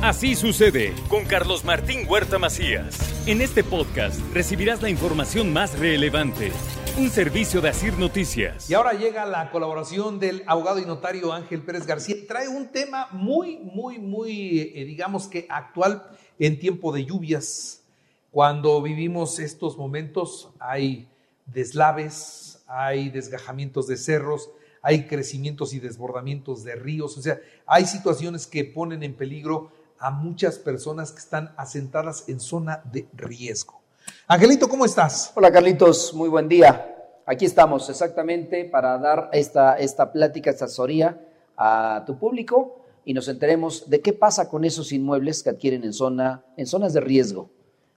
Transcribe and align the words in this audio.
Así 0.00 0.36
sucede 0.36 0.94
con 1.08 1.24
Carlos 1.24 1.64
Martín 1.64 2.06
Huerta 2.08 2.38
Macías. 2.38 2.96
En 3.26 3.40
este 3.40 3.64
podcast 3.64 4.20
recibirás 4.32 4.80
la 4.80 4.88
información 4.88 5.52
más 5.52 5.76
relevante. 5.76 6.52
Un 6.96 7.10
servicio 7.10 7.60
de 7.60 7.70
Asir 7.70 7.98
Noticias. 7.98 8.70
Y 8.70 8.74
ahora 8.74 8.92
llega 8.92 9.26
la 9.26 9.50
colaboración 9.50 10.20
del 10.20 10.44
abogado 10.46 10.78
y 10.78 10.84
notario 10.84 11.32
Ángel 11.32 11.62
Pérez 11.62 11.84
García. 11.84 12.14
Trae 12.28 12.46
un 12.46 12.68
tema 12.68 13.08
muy, 13.10 13.56
muy, 13.58 13.98
muy, 13.98 14.72
eh, 14.72 14.84
digamos 14.84 15.26
que 15.26 15.48
actual 15.50 16.04
en 16.38 16.60
tiempo 16.60 16.92
de 16.92 17.04
lluvias. 17.04 17.82
Cuando 18.30 18.80
vivimos 18.80 19.40
estos 19.40 19.76
momentos 19.76 20.50
hay 20.60 21.08
deslaves, 21.46 22.62
hay 22.68 23.10
desgajamientos 23.10 23.88
de 23.88 23.96
cerros, 23.96 24.48
hay 24.80 25.08
crecimientos 25.08 25.74
y 25.74 25.80
desbordamientos 25.80 26.62
de 26.62 26.76
ríos, 26.76 27.18
o 27.18 27.20
sea, 27.22 27.40
hay 27.66 27.84
situaciones 27.84 28.46
que 28.46 28.64
ponen 28.64 29.02
en 29.02 29.14
peligro 29.14 29.72
a 30.00 30.10
muchas 30.10 30.58
personas 30.58 31.12
que 31.12 31.18
están 31.18 31.52
asentadas 31.56 32.28
en 32.28 32.40
zona 32.40 32.82
de 32.92 33.08
riesgo. 33.14 33.80
Angelito, 34.26 34.68
¿cómo 34.68 34.84
estás? 34.84 35.32
Hola 35.34 35.50
Carlitos, 35.50 36.14
muy 36.14 36.28
buen 36.28 36.48
día. 36.48 36.94
Aquí 37.26 37.44
estamos 37.44 37.88
exactamente 37.90 38.64
para 38.64 38.98
dar 38.98 39.28
esta, 39.32 39.78
esta 39.78 40.12
plática, 40.12 40.50
esta 40.50 40.64
asesoría 40.66 41.20
a 41.56 42.04
tu 42.06 42.18
público 42.18 42.84
y 43.04 43.14
nos 43.14 43.28
enteremos 43.28 43.88
de 43.90 44.00
qué 44.00 44.12
pasa 44.12 44.48
con 44.48 44.64
esos 44.64 44.92
inmuebles 44.92 45.42
que 45.42 45.50
adquieren 45.50 45.84
en, 45.84 45.92
zona, 45.92 46.44
en 46.56 46.66
zonas 46.66 46.92
de 46.92 47.00
riesgo. 47.00 47.50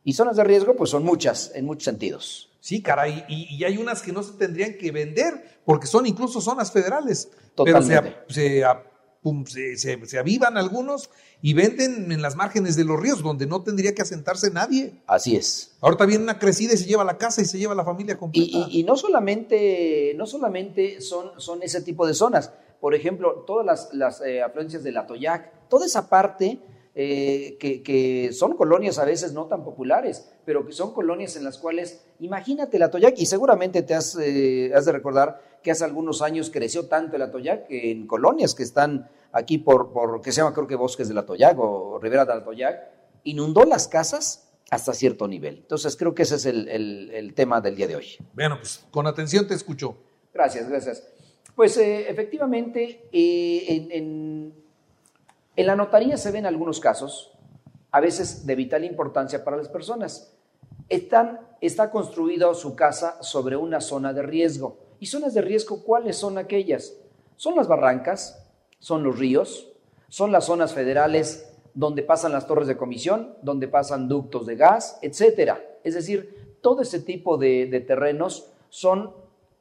Y 0.04 0.14
zonas 0.14 0.36
de 0.36 0.44
riesgo, 0.44 0.76
pues 0.76 0.90
son 0.90 1.04
muchas, 1.04 1.52
en 1.54 1.66
muchos 1.66 1.84
sentidos. 1.86 2.50
Sí, 2.60 2.82
caray, 2.82 3.26
y, 3.28 3.64
hay 3.64 3.78
unas 3.78 4.02
que 4.02 4.12
no 4.12 4.24
se 4.24 4.34
tendrían 4.34 4.78
que 4.78 4.92
vender 4.92 5.60
porque 5.66 5.88
son 5.88 6.06
incluso 6.06 6.42
zonas 6.42 6.72
federales. 6.72 7.30
Totalmente. 7.56 8.12
Pero 8.12 8.26
se, 8.28 8.34
se, 8.34 8.66
se, 9.46 10.20
avivan 10.20 10.58
algunos 10.58 11.10
y 11.42 11.54
venden 11.54 12.12
en 12.12 12.22
las 12.22 12.36
márgenes 12.36 12.76
de 12.76 12.86
los 12.86 13.00
ríos 13.00 13.22
donde 13.22 13.46
no 13.46 13.62
tendría 13.64 13.94
que 13.94 14.02
asentarse 14.02 14.50
nadie. 14.52 14.94
Así 15.06 15.36
es. 15.36 15.76
Ahorita 15.82 16.06
viene 16.06 16.24
una 16.24 16.40
crecida 16.40 16.74
y 16.74 16.78
se 16.78 16.86
lleva 16.86 17.04
la 17.04 17.18
casa 17.18 17.42
y 17.42 17.46
se 17.46 17.60
lleva 17.60 17.76
la 17.76 17.86
familia 17.86 18.18
completa. 18.18 18.68
Y, 18.70 18.80
y, 18.80 18.84
no 18.84 18.98
solamente, 18.98 20.14
no 20.16 20.26
solamente 20.26 21.02
son, 21.02 21.40
son 21.40 21.62
ese 21.62 21.82
tipo 21.82 22.08
de 22.08 22.14
zonas. 22.14 22.52
Por 22.80 22.96
ejemplo, 22.96 23.44
todas 23.46 23.66
las, 23.66 23.94
las 23.94 24.22
eh, 24.22 24.42
afluencias 24.42 24.84
del 24.84 24.98
Atoyac, 24.98 25.70
toda 25.70 25.86
esa 25.86 26.10
parte 26.10 26.60
eh, 26.94 27.58
que, 27.60 28.32
son 28.34 28.58
colonias 28.58 29.00
a 29.00 29.06
veces 29.06 29.32
no 29.32 29.46
tan 29.46 29.64
populares, 29.64 30.30
pero 30.46 30.66
que 30.66 30.74
son 30.74 30.94
colonias 30.94 31.38
en 31.38 31.46
las 31.46 31.58
cuales, 31.58 32.04
imagínate 32.20 32.78
el 32.78 32.84
Atoyac, 32.84 33.18
y 33.18 33.26
seguramente 33.26 33.82
te 33.82 33.94
has, 33.94 34.18
eh, 34.20 34.72
has 34.76 34.86
de 34.86 34.92
recordar 34.92 35.42
que 35.64 35.72
hace 35.72 35.86
algunos 35.86 36.22
años 36.22 36.50
creció 36.50 36.88
tanto 36.88 37.16
el 37.16 37.22
Atoyac 37.22 37.68
que 37.68 37.92
en 37.92 38.08
colonias 38.08 38.56
que 38.56 38.64
están 38.64 39.10
aquí 39.32 39.58
por, 39.58 39.94
por 39.94 40.22
que 40.22 40.34
se 40.34 40.42
llama 40.42 40.54
creo 40.54 40.68
que 40.68 40.76
Bosques 40.76 41.08
del 41.08 41.18
Atoyac 41.18 41.58
o 41.60 41.98
Rivera 42.02 42.26
del 42.26 42.40
Atoyac, 42.40 42.90
inundó 43.24 43.64
las 43.64 43.88
casas 43.88 44.50
hasta 44.70 44.94
cierto 44.94 45.28
nivel. 45.28 45.58
Entonces 45.58 45.96
creo 45.96 46.14
que 46.14 46.24
ese 46.24 46.36
es 46.36 46.46
el, 46.46 47.34
tema 47.36 47.62
del 47.62 47.76
día 47.76 47.88
de 47.88 47.96
hoy. 47.96 48.08
Bueno, 48.34 48.58
pues 48.58 48.86
con 48.92 49.08
atención 49.08 49.48
te 49.48 49.54
escucho. 49.54 49.96
Gracias, 50.34 50.68
gracias. 50.68 51.08
Pues 51.56 51.78
eh, 51.78 52.10
efectivamente, 52.10 53.08
en 53.12 53.92
en 53.92 54.61
la 55.58 55.76
notaría 55.76 56.18
se 56.18 56.32
ven 56.32 56.46
algunos 56.46 56.80
casos, 56.80 57.34
a 57.92 58.00
veces 58.00 58.46
de 58.46 58.56
vital 58.56 58.84
importancia 58.84 59.44
para 59.44 59.58
las 59.58 59.68
personas. 59.68 60.34
Están, 60.90 61.42
está 61.62 61.92
construida 61.92 62.54
su 62.54 62.76
casa 62.76 63.22
sobre 63.22 63.56
una 63.56 63.82
zona 63.82 64.14
de 64.14 64.24
riesgo. 64.24 64.78
¿Y 65.00 65.08
zonas 65.08 65.34
de 65.34 65.42
riesgo 65.42 65.84
cuáles 65.84 66.18
son 66.18 66.38
aquellas? 66.38 66.94
Son 67.36 67.56
las 67.56 67.68
barrancas, 67.68 68.48
son 68.80 69.04
los 69.04 69.18
ríos, 69.18 69.68
son 70.10 70.32
las 70.32 70.46
zonas 70.46 70.74
federales 70.74 71.48
donde 71.74 72.04
pasan 72.04 72.32
las 72.32 72.48
torres 72.48 72.68
de 72.68 72.78
comisión, 72.78 73.36
donde 73.42 73.68
pasan 73.68 74.08
ductos 74.08 74.46
de 74.46 74.56
gas, 74.56 75.00
etcétera. 75.02 75.62
Es 75.84 75.96
decir, 75.96 76.58
todo 76.62 76.82
ese 76.82 77.00
tipo 77.00 77.38
de, 77.38 77.84
terrenos 77.88 78.52
son 78.70 79.14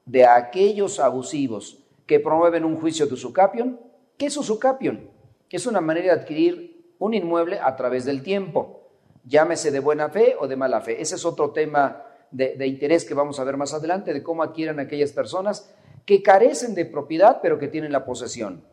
de 0.07 0.27
aquellos 0.27 1.01
abusivos 1.01 1.79
que 2.07 2.21
promueven 2.21 2.65
un 2.65 2.81
juicio 2.81 3.07
de 3.07 3.15
usucapión. 3.15 3.81
¿Qué 4.17 4.27
es 4.27 4.37
usucapión? 4.37 5.10
Que 5.51 5.57
es 5.57 5.67
una 5.67 5.81
manera 5.81 6.15
de 6.15 6.21
adquirir 6.21 6.95
un 7.01 7.13
inmueble 7.13 7.59
a 7.59 7.75
través 7.75 8.05
del 8.05 8.23
tiempo, 8.23 8.89
llámese 9.25 9.73
de 9.73 9.81
buena 9.81 10.09
fe 10.09 10.37
o 10.39 10.47
de 10.47 10.55
mala 10.55 10.81
fe. 10.81 11.03
Ese 11.03 11.17
es 11.17 11.25
otro 11.25 11.51
tema 11.51 12.07
de, 12.31 12.65
interés 12.69 13.05
que 13.05 13.15
vamos 13.15 13.41
a 13.41 13.45
ver 13.45 13.57
más 13.57 13.75
adelante, 13.75 14.15
de 14.15 14.23
cómo 14.23 14.45
adquieren 14.45 14.79
aquellas 14.79 15.11
personas 15.11 15.69
que 16.07 16.23
carecen 16.23 16.77
de 16.77 16.87
propiedad, 16.87 17.41
pero 17.43 17.59
que 17.59 17.67
tienen 17.67 17.91
la 17.91 18.05
posesión. 18.05 18.65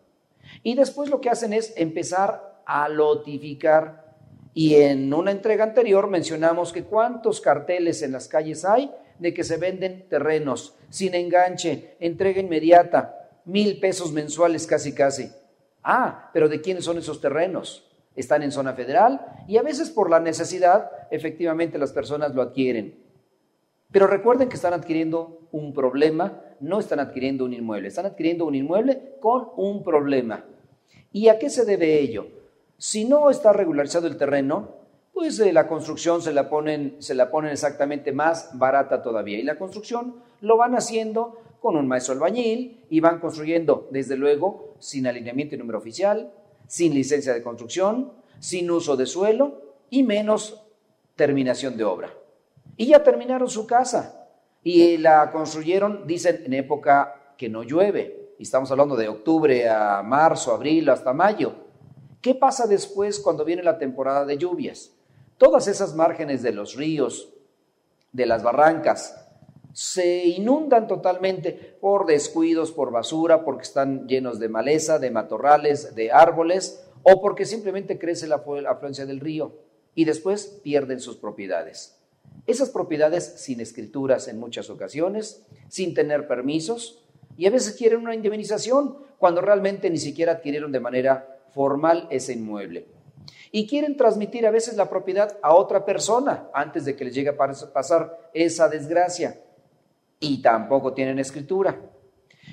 Y 0.61 0.75
después 0.75 1.09
lo 1.09 1.19
que 1.19 1.31
hacen 1.31 1.51
es 1.51 1.73
empezar 1.77 2.61
a 2.67 2.87
lotificar. 2.89 4.13
Y 4.53 4.75
en 4.75 5.11
una 5.11 5.31
entrega 5.31 5.63
anterior 5.63 6.07
mencionamos 6.07 6.73
que 6.73 6.83
cuántos 6.83 7.41
carteles 7.41 8.03
en 8.03 8.11
las 8.11 8.27
calles 8.27 8.63
hay 8.65 8.91
de 9.17 9.33
que 9.33 9.43
se 9.43 9.57
venden 9.57 10.07
terrenos 10.09 10.75
sin 10.91 11.15
enganche, 11.15 11.95
entrega 11.99 12.39
inmediata, 12.39 13.29
mil 13.45 13.79
pesos 13.79 14.11
mensuales 14.11 14.67
casi 14.67 14.93
casi. 14.93 15.31
Ah, 15.89 16.31
pero 16.33 16.49
¿de 16.49 16.59
quiénes 16.59 16.83
son 16.83 16.97
esos 16.97 17.21
terrenos? 17.21 17.89
Están 18.13 18.43
en 18.43 18.51
zona 18.51 18.73
federal 18.73 19.25
y 19.47 19.55
a 19.55 19.61
veces 19.61 19.89
por 19.89 20.09
la 20.09 20.19
necesidad, 20.19 20.91
efectivamente 21.11 21.77
las 21.77 21.93
personas 21.93 22.35
lo 22.35 22.41
adquieren. 22.41 23.01
Pero 23.89 24.05
recuerden 24.05 24.49
que 24.49 24.57
están 24.57 24.73
adquiriendo 24.73 25.47
un 25.53 25.73
problema, 25.73 26.41
no 26.59 26.81
están 26.81 26.99
adquiriendo 26.99 27.45
un 27.45 27.53
inmueble, 27.53 27.87
están 27.87 28.05
adquiriendo 28.05 28.45
un 28.45 28.55
inmueble 28.55 29.13
con 29.21 29.47
un 29.55 29.81
problema. 29.81 30.43
¿Y 31.13 31.29
a 31.29 31.39
qué 31.39 31.49
se 31.49 31.63
debe 31.63 32.01
ello? 32.01 32.27
Si 32.77 33.05
no 33.05 33.29
está 33.29 33.53
regularizado 33.53 34.07
el 34.07 34.17
terreno, 34.17 34.75
pues 35.13 35.39
eh, 35.39 35.53
la 35.53 35.69
construcción 35.69 36.21
se 36.21 36.33
la, 36.33 36.49
ponen, 36.49 36.97
se 36.99 37.15
la 37.15 37.31
ponen 37.31 37.51
exactamente 37.51 38.11
más 38.11 38.49
barata 38.59 39.01
todavía. 39.01 39.39
Y 39.39 39.43
la 39.43 39.57
construcción 39.57 40.17
lo 40.41 40.57
van 40.57 40.75
haciendo 40.75 41.39
con 41.61 41.75
un 41.75 41.87
maestro 41.87 42.13
albañil 42.13 42.85
y 42.89 42.99
van 42.99 43.19
construyendo, 43.19 43.87
desde 43.91 44.15
luego, 44.15 44.75
sin 44.79 45.07
alineamiento 45.07 45.55
y 45.55 45.57
número 45.57 45.79
oficial, 45.79 46.31
sin 46.67 46.93
licencia 46.93 47.33
de 47.33 47.43
construcción, 47.43 48.11
sin 48.39 48.69
uso 48.69 48.95
de 48.95 49.05
suelo 49.05 49.61
y 49.89 50.03
menos 50.03 50.61
terminación 51.15 51.77
de 51.77 51.83
obra. 51.83 52.13
Y 52.75 52.87
ya 52.87 53.03
terminaron 53.03 53.49
su 53.49 53.65
casa 53.65 54.27
y 54.63 54.97
la 54.97 55.31
construyeron, 55.31 56.05
dicen, 56.05 56.43
en 56.45 56.53
época 56.53 57.33
que 57.37 57.49
no 57.49 57.63
llueve. 57.63 58.33
Y 58.37 58.43
estamos 58.43 58.69
hablando 58.69 58.95
de 58.95 59.07
octubre 59.07 59.67
a 59.67 60.03
marzo, 60.03 60.53
abril, 60.53 60.89
hasta 60.89 61.13
mayo. 61.13 61.55
¿Qué 62.21 62.35
pasa 62.35 62.67
después 62.67 63.19
cuando 63.19 63.45
viene 63.45 63.63
la 63.63 63.77
temporada 63.77 64.25
de 64.25 64.37
lluvias? 64.37 64.91
Todas 65.37 65.67
esas 65.67 65.95
márgenes 65.95 66.41
de 66.43 66.51
los 66.51 66.75
ríos, 66.75 67.33
de 68.11 68.25
las 68.25 68.43
barrancas, 68.43 69.26
se 69.77 70.25
inundan 70.25 70.87
totalmente 70.87 71.51
por 71.79 72.07
descuidos, 72.07 72.71
por 72.71 72.91
basura, 72.91 73.45
porque 73.45 73.61
están 73.61 74.07
llenos 74.07 74.39
de 74.39 74.49
maleza, 74.49 74.97
de 74.97 75.11
matorrales, 75.11 75.93
de 75.93 76.11
árboles, 76.11 76.83
o 77.03 77.21
porque 77.21 77.45
simplemente 77.45 77.99
crece 77.99 78.25
la 78.25 78.43
afluencia 78.67 79.05
del 79.05 79.19
río 79.19 79.53
y 79.93 80.05
después 80.05 80.61
pierden 80.63 80.99
sus 80.99 81.17
propiedades. 81.17 81.95
Esas 82.47 82.71
propiedades 82.71 83.35
sin 83.37 83.61
escrituras 83.61 84.27
en 84.27 84.39
muchas 84.39 84.71
ocasiones, 84.71 85.45
sin 85.69 85.93
tener 85.93 86.27
permisos, 86.27 87.05
y 87.37 87.45
a 87.45 87.51
veces 87.51 87.75
quieren 87.75 87.99
una 87.99 88.15
indemnización 88.15 88.97
cuando 89.19 89.41
realmente 89.41 89.91
ni 89.91 89.99
siquiera 89.99 90.31
adquirieron 90.31 90.71
de 90.71 90.79
manera 90.79 91.37
formal 91.53 92.07
ese 92.09 92.33
inmueble. 92.33 92.87
Y 93.51 93.67
quieren 93.67 93.95
transmitir 93.95 94.47
a 94.47 94.51
veces 94.51 94.75
la 94.75 94.89
propiedad 94.89 95.37
a 95.43 95.53
otra 95.53 95.85
persona 95.85 96.49
antes 96.51 96.83
de 96.83 96.95
que 96.95 97.05
les 97.05 97.13
llegue 97.13 97.29
a 97.29 97.37
pasar 97.37 98.31
esa 98.33 98.69
desgracia 98.69 99.39
y 100.19 100.41
tampoco 100.41 100.93
tienen 100.93 101.19
escritura. 101.19 101.79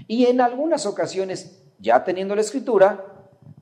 Y 0.07 0.27
en 0.27 0.41
algunas 0.41 0.87
ocasiones, 0.87 1.63
ya 1.79 2.05
teniendo 2.05 2.35
la 2.35 2.41
escritura, 2.41 3.05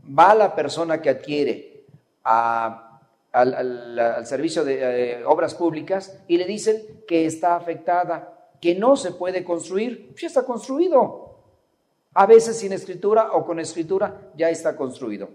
va 0.07 0.35
la 0.35 0.55
persona 0.55 1.01
que 1.01 1.11
adquiere 1.11 1.85
al, 2.22 2.78
servicio 4.25 4.65
de 4.65 5.21
eh, 5.21 5.25
obras 5.25 5.54
públicas 5.54 6.19
y 6.28 6.37
le 6.37 6.45
dicen 6.45 7.03
que 7.07 7.27
está 7.27 7.57
afectada, 7.57 8.51
que 8.60 8.75
no 8.75 8.97
se 8.97 9.13
puede 9.13 9.45
construir, 9.45 10.15
ya 10.21 10.27
está 10.27 10.45
construido. 10.45 11.31
A 12.15 12.27
veces 12.27 12.59
sin 12.59 12.72
escritura 12.72 13.33
o 13.33 13.45
con 13.45 13.59
escritura 13.59 14.33
ya 14.37 14.51
está 14.51 14.77
construido. 14.77 15.31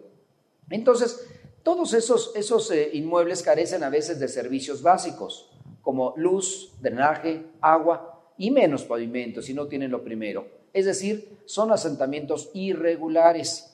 Entonces, 0.70 1.28
todos 1.64 1.94
esos, 1.94 2.36
esos 2.36 2.70
eh, 2.72 2.92
inmuebles 2.94 3.42
carecen 3.42 3.84
a 3.84 3.90
veces 3.90 4.20
de 4.20 4.28
servicios 4.28 4.82
básicos, 4.82 5.52
como 5.82 6.14
luz, 6.18 6.74
drenaje, 6.82 7.46
agua, 7.62 8.17
y 8.38 8.52
menos 8.52 8.84
pavimentos 8.84 9.46
si 9.46 9.54
no 9.54 9.68
tienen 9.68 9.92
lo 9.92 10.04
primero. 10.04 10.48
Es 10.74 10.86
decir, 10.86 11.38
son 11.46 11.72
asentamientos 11.72 12.50
irregulares. 12.54 13.72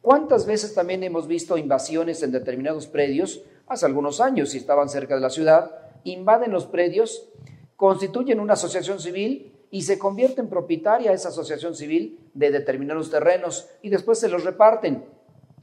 ¿Cuántas 0.00 0.46
veces 0.46 0.74
también 0.74 1.02
hemos 1.02 1.26
visto 1.26 1.58
invasiones 1.58 2.22
en 2.22 2.32
determinados 2.32 2.86
predios? 2.86 3.42
Hace 3.66 3.86
algunos 3.86 4.20
años, 4.20 4.50
si 4.50 4.58
estaban 4.58 4.88
cerca 4.88 5.16
de 5.16 5.20
la 5.20 5.30
ciudad, 5.30 5.70
invaden 6.04 6.52
los 6.52 6.66
predios, 6.66 7.28
constituyen 7.74 8.38
una 8.38 8.52
asociación 8.52 9.00
civil 9.00 9.52
y 9.70 9.82
se 9.82 9.98
convierte 9.98 10.40
en 10.40 10.48
propietaria 10.48 11.12
esa 11.12 11.30
asociación 11.30 11.74
civil 11.74 12.20
de 12.34 12.52
determinados 12.52 13.10
terrenos 13.10 13.68
y 13.82 13.88
después 13.88 14.18
se 14.18 14.28
los 14.28 14.44
reparten. 14.44 15.04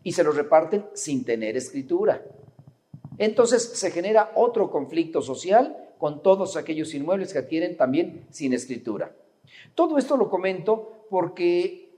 y 0.05 0.11
se 0.11 0.23
los 0.25 0.35
reparten 0.35 0.85
sin 0.93 1.23
tener 1.23 1.55
escritura. 1.55 2.21
Entonces 3.17 3.63
se 3.63 3.91
genera 3.91 4.31
otro 4.35 4.71
conflicto 4.71 5.21
social 5.21 5.77
con 5.97 6.21
todos 6.21 6.57
aquellos 6.57 6.93
inmuebles 6.93 7.33
que 7.33 7.39
adquieren 7.39 7.77
también 7.77 8.25
sin 8.29 8.53
escritura. 8.53 9.11
Todo 9.75 9.97
esto 9.97 10.17
lo 10.17 10.29
comento 10.29 11.05
porque 11.09 11.91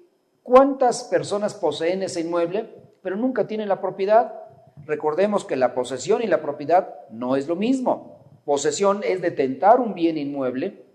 ¿cuántas 0.44 1.06
personas 1.06 1.54
poseen 1.54 2.04
ese 2.04 2.22
inmueble 2.22 2.70
pero 3.02 3.16
nunca 3.16 3.48
tienen 3.48 3.70
la 3.70 3.82
propiedad? 3.82 4.34
Recordemos 4.86 5.46
que 5.46 5.56
la 5.56 5.74
posesión 5.74 6.22
y 6.22 6.28
la 6.28 6.42
propiedad 6.42 6.96
no 7.10 7.36
es 7.36 7.48
lo 7.48 7.56
mismo. 7.56 8.20
Posesión 8.46 9.02
es 9.04 9.22
detentar 9.22 9.80
un 9.80 9.94
bien 9.96 10.18
inmueble 10.18 10.86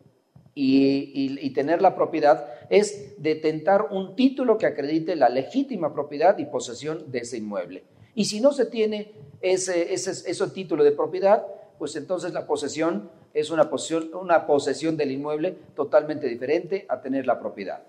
y, 0.55 1.51
tener 1.51 1.83
la 1.83 1.95
propiedad 1.95 2.47
es 2.69 3.15
detentar 3.19 3.89
un 3.91 4.15
título 4.15 4.59
que 4.59 4.67
acredite 4.67 5.17
la 5.17 5.29
legítima 5.29 5.93
propiedad 5.93 6.39
y 6.39 6.45
posesión 6.45 7.11
de 7.11 7.21
ese 7.21 7.39
inmueble. 7.39 7.85
Y 8.15 8.25
si 8.25 8.41
no 8.41 8.53
se 8.53 8.67
tiene 8.67 9.13
ese, 9.41 9.93
ese, 9.93 10.47
título 10.49 10.85
de 10.85 10.93
propiedad, 10.93 11.47
pues 11.79 11.97
entonces 11.97 12.33
la 12.33 12.47
posesión 12.47 13.11
es 13.33 13.51
una 13.51 13.71
posesión, 13.71 14.11
una 14.15 14.47
posesión 14.47 14.97
del 14.97 15.13
inmueble 15.13 15.57
totalmente 15.75 16.27
diferente 16.27 16.87
a 16.89 17.01
tener 17.01 17.27
la 17.27 17.39
propiedad. 17.39 17.83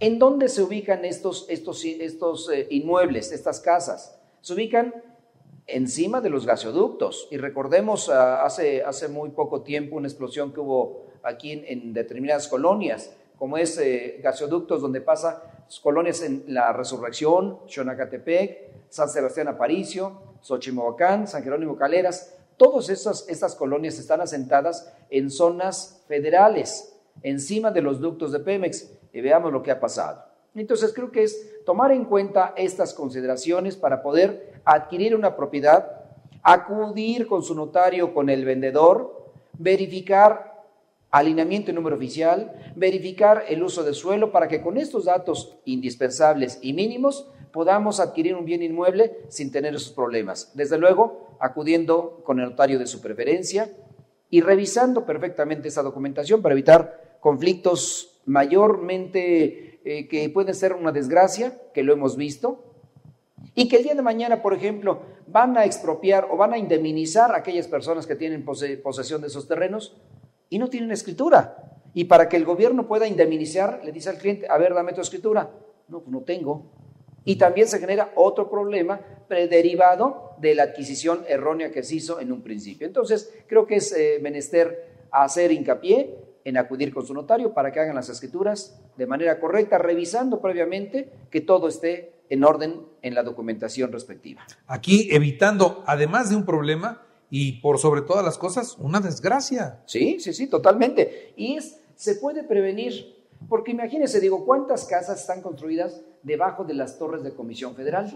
¿En 0.00 0.18
dónde 0.18 0.48
se 0.48 0.62
ubican 0.62 1.04
estos, 1.04 1.46
estos, 1.48 1.84
estos 1.84 2.50
eh, 2.50 2.66
inmuebles, 2.70 3.30
estas 3.30 3.60
casas? 3.60 4.18
Se 4.40 4.54
ubican 4.54 4.94
encima 5.66 6.20
de 6.20 6.30
los 6.30 6.46
gasoductos. 6.46 7.28
Y 7.30 7.36
recordemos 7.36 8.08
ah, 8.08 8.44
hace, 8.44 8.82
hace 8.82 9.08
muy 9.08 9.30
poco 9.30 9.62
tiempo 9.62 9.96
una 9.96 10.08
explosión 10.08 10.52
que 10.52 10.60
hubo 10.60 11.06
aquí 11.22 11.52
en, 11.52 11.92
determinadas 11.92 12.48
colonias, 12.48 13.12
como 13.38 13.56
es 13.56 13.78
eh, 13.78 14.20
gasoductos 14.22 14.80
donde 14.80 15.00
pasa 15.00 15.51
colonias 15.80 16.22
en 16.22 16.44
la 16.48 16.72
Resurrección, 16.72 17.60
Xonacatepec, 17.66 18.88
San 18.88 19.08
Sebastián 19.08 19.48
Aparicio, 19.48 20.36
Xochimovacán, 20.40 21.26
San 21.26 21.42
Jerónimo 21.42 21.76
Caleras. 21.76 22.34
Todas 22.56 22.90
esas, 22.90 23.28
estas 23.28 23.54
colonias 23.54 23.98
están 23.98 24.20
asentadas 24.20 24.92
en 25.10 25.30
zonas 25.30 26.04
federales, 26.06 26.94
encima 27.22 27.70
de 27.70 27.82
los 27.82 28.00
ductos 28.00 28.32
de 28.32 28.40
Pemex. 28.40 28.92
Y 29.12 29.20
veamos 29.20 29.52
lo 29.52 29.62
que 29.62 29.70
ha 29.70 29.80
pasado. 29.80 30.24
Entonces 30.54 30.92
creo 30.92 31.10
que 31.10 31.22
es 31.22 31.64
tomar 31.64 31.92
en 31.92 32.04
cuenta 32.04 32.54
estas 32.56 32.92
consideraciones 32.92 33.76
para 33.76 34.02
poder 34.02 34.60
adquirir 34.64 35.14
una 35.14 35.36
propiedad, 35.36 36.02
acudir 36.42 37.26
con 37.26 37.42
su 37.42 37.54
notario, 37.54 38.12
con 38.12 38.28
el 38.28 38.44
vendedor, 38.44 39.30
verificar 39.54 40.51
alineamiento 41.12 41.70
y 41.70 41.74
número 41.74 41.96
oficial, 41.96 42.72
verificar 42.74 43.44
el 43.48 43.62
uso 43.62 43.84
de 43.84 43.92
suelo 43.92 44.32
para 44.32 44.48
que 44.48 44.62
con 44.62 44.78
estos 44.78 45.04
datos 45.04 45.58
indispensables 45.66 46.58
y 46.62 46.72
mínimos 46.72 47.30
podamos 47.52 48.00
adquirir 48.00 48.34
un 48.34 48.46
bien 48.46 48.62
inmueble 48.62 49.18
sin 49.28 49.52
tener 49.52 49.74
esos 49.74 49.92
problemas. 49.92 50.50
Desde 50.54 50.78
luego, 50.78 51.36
acudiendo 51.38 52.22
con 52.24 52.40
el 52.40 52.46
notario 52.46 52.78
de 52.78 52.86
su 52.86 53.02
preferencia 53.02 53.70
y 54.30 54.40
revisando 54.40 55.04
perfectamente 55.04 55.68
esa 55.68 55.82
documentación 55.82 56.40
para 56.40 56.54
evitar 56.54 57.18
conflictos 57.20 58.20
mayormente 58.24 59.80
eh, 59.84 60.08
que 60.08 60.30
pueden 60.30 60.54
ser 60.54 60.72
una 60.72 60.92
desgracia, 60.92 61.60
que 61.74 61.82
lo 61.82 61.92
hemos 61.92 62.16
visto, 62.16 62.64
y 63.54 63.68
que 63.68 63.76
el 63.76 63.82
día 63.82 63.94
de 63.94 64.02
mañana, 64.02 64.40
por 64.40 64.54
ejemplo, 64.54 65.02
van 65.26 65.58
a 65.58 65.66
expropiar 65.66 66.28
o 66.30 66.38
van 66.38 66.54
a 66.54 66.58
indemnizar 66.58 67.32
a 67.32 67.38
aquellas 67.38 67.68
personas 67.68 68.06
que 68.06 68.16
tienen 68.16 68.46
posesión 68.46 69.20
de 69.20 69.26
esos 69.26 69.46
terrenos 69.46 69.94
y 70.52 70.58
no 70.58 70.68
tienen 70.68 70.90
escritura. 70.90 71.80
Y 71.94 72.04
para 72.04 72.28
que 72.28 72.36
el 72.36 72.44
gobierno 72.44 72.86
pueda 72.86 73.06
indemnizar, 73.06 73.80
le 73.82 73.90
dice 73.90 74.10
al 74.10 74.18
cliente, 74.18 74.46
a 74.50 74.58
ver, 74.58 74.74
dame 74.74 74.92
tu 74.92 75.00
escritura. 75.00 75.50
No, 75.88 76.00
pues 76.00 76.12
no 76.12 76.20
tengo. 76.20 76.70
Y 77.24 77.36
también 77.36 77.66
se 77.68 77.78
genera 77.78 78.12
otro 78.16 78.50
problema 78.50 79.00
derivado 79.30 80.36
de 80.38 80.54
la 80.54 80.64
adquisición 80.64 81.24
errónea 81.26 81.70
que 81.70 81.82
se 81.82 81.94
hizo 81.94 82.20
en 82.20 82.32
un 82.32 82.42
principio. 82.42 82.86
Entonces, 82.86 83.32
creo 83.46 83.66
que 83.66 83.76
es 83.76 83.96
eh, 83.96 84.18
menester 84.20 85.06
hacer 85.10 85.52
hincapié 85.52 86.18
en 86.44 86.58
acudir 86.58 86.92
con 86.92 87.06
su 87.06 87.14
notario 87.14 87.54
para 87.54 87.72
que 87.72 87.80
hagan 87.80 87.94
las 87.94 88.10
escrituras 88.10 88.78
de 88.98 89.06
manera 89.06 89.40
correcta, 89.40 89.78
revisando 89.78 90.42
previamente 90.42 91.10
que 91.30 91.40
todo 91.40 91.68
esté 91.68 92.12
en 92.28 92.44
orden 92.44 92.82
en 93.00 93.14
la 93.14 93.22
documentación 93.22 93.90
respectiva. 93.90 94.42
Aquí 94.66 95.08
evitando, 95.12 95.82
además 95.86 96.28
de 96.28 96.36
un 96.36 96.44
problema, 96.44 97.06
y 97.34 97.62
por 97.62 97.78
sobre 97.78 98.02
todas 98.02 98.22
las 98.22 98.36
cosas, 98.36 98.76
una 98.78 99.00
desgracia. 99.00 99.80
Sí, 99.86 100.20
sí, 100.20 100.34
sí, 100.34 100.48
totalmente. 100.48 101.32
Y 101.34 101.56
es, 101.56 101.80
se 101.94 102.16
puede 102.16 102.44
prevenir, 102.44 103.24
porque 103.48 103.70
imagínense, 103.70 104.20
digo, 104.20 104.44
¿cuántas 104.44 104.84
casas 104.84 105.18
están 105.18 105.40
construidas 105.40 106.02
debajo 106.22 106.62
de 106.64 106.74
las 106.74 106.98
torres 106.98 107.22
de 107.22 107.32
Comisión 107.32 107.74
Federal? 107.74 108.14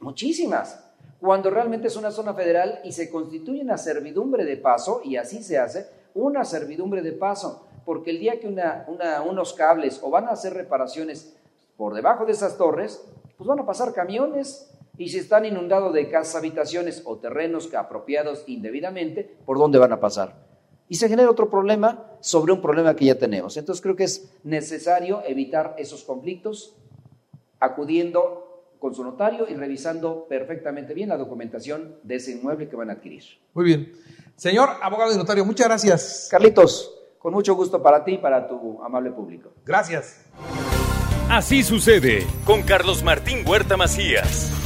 Muchísimas. 0.00 0.82
Cuando 1.20 1.50
realmente 1.50 1.88
es 1.88 1.96
una 1.96 2.10
zona 2.10 2.32
federal 2.32 2.80
y 2.84 2.92
se 2.92 3.10
constituye 3.10 3.60
una 3.60 3.76
servidumbre 3.76 4.46
de 4.46 4.56
paso, 4.56 5.02
y 5.04 5.16
así 5.16 5.42
se 5.42 5.58
hace, 5.58 5.86
una 6.14 6.46
servidumbre 6.46 7.02
de 7.02 7.12
paso, 7.12 7.66
porque 7.84 8.12
el 8.12 8.18
día 8.18 8.40
que 8.40 8.48
una, 8.48 8.86
unos 9.28 9.52
cables 9.52 10.00
o 10.02 10.08
van 10.08 10.24
a 10.24 10.30
hacer 10.30 10.54
reparaciones 10.54 11.34
por 11.76 11.92
debajo 11.92 12.24
de 12.24 12.32
esas 12.32 12.56
torres, 12.56 12.98
pues 13.36 13.46
van 13.46 13.60
a 13.60 13.66
pasar 13.66 13.92
camiones 13.92 14.70
y 14.98 15.08
si 15.08 15.18
están 15.18 15.44
inundados 15.44 15.92
de 15.92 16.08
casas, 16.08 16.36
habitaciones 16.36 17.02
o 17.04 17.18
terrenos 17.18 17.72
apropiados 17.74 18.44
indebidamente, 18.46 19.36
¿por 19.44 19.58
dónde 19.58 19.78
van 19.78 19.92
a 19.92 20.00
pasar? 20.00 20.46
Y 20.88 20.94
se 20.94 21.08
genera 21.08 21.30
otro 21.30 21.50
problema 21.50 22.12
sobre 22.20 22.52
un 22.52 22.62
problema 22.62 22.94
que 22.94 23.06
ya 23.06 23.18
tenemos. 23.18 23.56
Entonces 23.56 23.82
creo 23.82 23.96
que 23.96 24.04
es 24.04 24.30
necesario 24.44 25.22
evitar 25.26 25.74
esos 25.78 26.04
conflictos 26.04 26.76
acudiendo 27.58 28.46
con 28.78 28.94
su 28.94 29.02
notario 29.02 29.46
y 29.48 29.54
revisando 29.54 30.26
perfectamente 30.28 30.94
bien 30.94 31.08
la 31.08 31.16
documentación 31.16 31.96
de 32.02 32.16
ese 32.16 32.32
inmueble 32.32 32.68
que 32.68 32.76
van 32.76 32.90
a 32.90 32.94
adquirir. 32.94 33.24
Muy 33.54 33.64
bien. 33.64 33.92
Señor 34.36 34.68
abogado 34.82 35.12
y 35.12 35.16
notario, 35.16 35.44
muchas 35.44 35.66
gracias. 35.66 36.28
Carlitos, 36.30 36.94
con 37.18 37.32
mucho 37.32 37.54
gusto 37.54 37.82
para 37.82 38.04
ti 38.04 38.12
y 38.12 38.18
para 38.18 38.46
tu 38.46 38.82
amable 38.82 39.10
público. 39.10 39.52
Gracias. 39.64 40.24
Así 41.28 41.64
sucede 41.64 42.24
con 42.44 42.62
Carlos 42.62 43.02
Martín 43.02 43.38
Huerta 43.46 43.76
Macías. 43.76 44.65